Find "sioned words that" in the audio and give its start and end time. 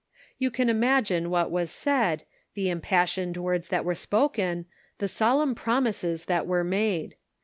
3.15-3.85